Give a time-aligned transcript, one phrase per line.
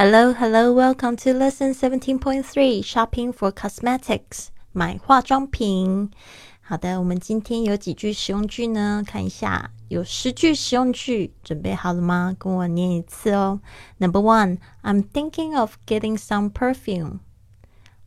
[0.00, 2.82] Hello, hello, welcome to lesson seventeen point three.
[2.82, 6.10] Shopping for cosmetics，买化妆品。
[6.60, 9.02] 好的，我们今天有几句实用句呢？
[9.06, 12.36] 看一下，有十句实用句，准备好了吗？
[12.38, 13.60] 跟我念一次哦。
[13.98, 17.20] Number one, I'm thinking of getting some perfume.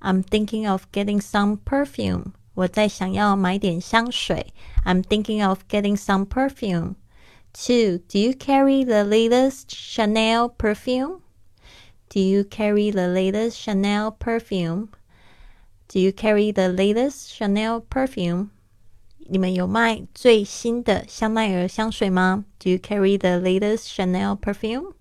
[0.00, 2.32] I'm thinking of getting some perfume.
[2.54, 4.52] 我在想要买点香水。
[4.84, 6.96] I'm thinking of getting some perfume.
[7.52, 11.20] Two, do you carry the latest Chanel perfume?
[12.10, 14.88] Do you carry the latest Chanel perfume?
[15.88, 18.48] Do you carry the latest Chanel perfume?
[19.28, 22.44] 你们有卖最新的香奈儿香水吗？
[22.58, 24.94] Do you carry the latest Chanel perfume?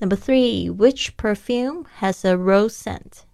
[0.00, 3.24] Number three, which perfume has a rose scent?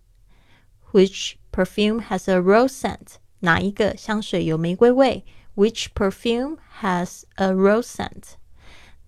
[0.92, 3.16] Which perfume has a rose scent?
[3.41, 5.24] 哪一个香水有玫瑰味？
[5.55, 8.37] Which perfume has a rose scent?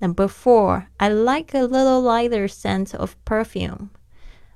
[0.00, 3.90] Number four, I like a little lighter scent of perfume.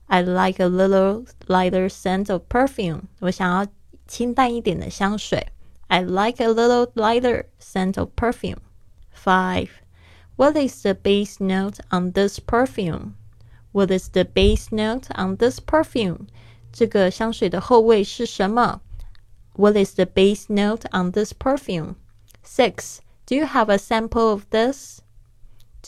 [0.08, 3.08] I like a little lighter scent of perfume.
[3.20, 3.66] 我想要
[4.06, 5.48] 清淡一点的香水。
[5.88, 8.60] I like a little lighter scent of perfume.
[9.12, 9.68] Five.
[10.36, 13.14] What is the base note on this perfume?
[13.72, 16.26] What is the base note on this perfume?
[16.72, 18.80] 这个香水的后味是什么？
[19.56, 21.96] What is the base note on this perfume?
[22.42, 22.98] Six.
[23.26, 25.00] Do you have a sample of this?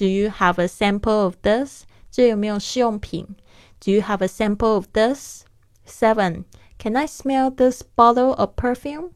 [0.01, 1.85] Do you have a sample of this?
[2.11, 3.37] 这有没有试用品？
[3.81, 5.45] Do you have a sample of this?
[5.87, 6.45] Seven.
[6.79, 9.11] Can I smell this bottle of perfume?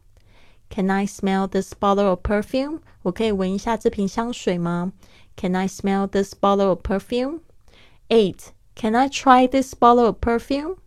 [0.69, 2.79] Can I smell this bottle of perfume?
[3.03, 4.93] 我可以闻一下这瓶香水吗？
[5.35, 7.41] Can I smell this bottle of perfume?
[8.09, 8.51] Eight.
[8.75, 10.77] Can I try this bottle of perfume?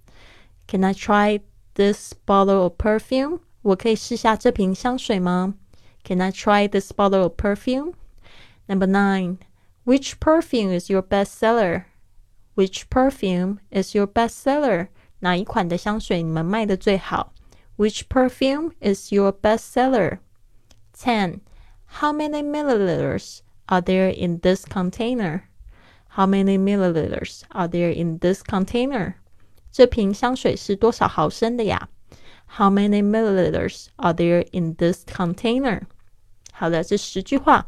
[0.66, 1.40] Can I try
[1.74, 3.40] this bottle of perfume?
[3.62, 5.54] 我可以试下这瓶香水吗？
[6.02, 7.92] Can I try this bottle of perfume?
[8.66, 9.38] Number nine.
[9.84, 11.86] Which perfume is your best seller?
[12.54, 14.88] Which perfume is your best seller?
[15.20, 17.32] 哪一款的香水你们卖的最好？
[17.76, 20.20] Which perfume is your best seller?
[20.96, 21.40] 10.
[22.00, 25.42] How many milliliters are there in this container?
[26.16, 29.14] How many milliliters are there in this container?
[29.72, 31.88] 这瓶香水是多少毫升的呀？
[32.46, 35.82] How many milliliters are there in this container?
[36.52, 37.66] 好的，这十句话。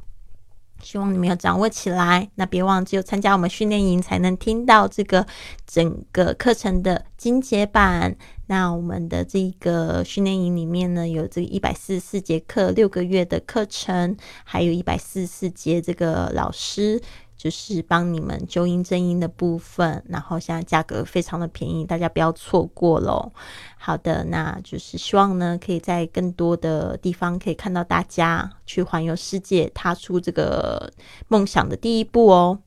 [0.82, 2.30] 希望你们要掌握起来。
[2.36, 5.26] 那别忘记有参加我们训练营，才能听到这个
[5.66, 8.16] 整个课程的精简版。
[8.48, 17.02] 那我们的这个训练营里面呢，有这个一百四十四节课，六个月的课程，还有一百四十四节这个老师。
[17.42, 23.32] 就是帮你们纠音正音的部分，然后现在价格非常的便宜，大家不要错过喽。
[23.80, 30.94] 好的，那就是希望呢，可以在更多的地方可以看到大家去环游世界，踏出这个
[31.30, 32.60] 梦想的第一步哦。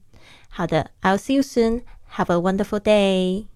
[0.49, 1.83] 好的，I'll see you soon.
[2.17, 3.54] Have a wonderful day.